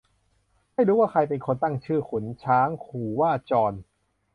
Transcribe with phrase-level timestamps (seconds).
[0.73, 3.73] ไม่รู้ว่าใครเป็นคนตั้งชื่อขนข้างหูว่าจอน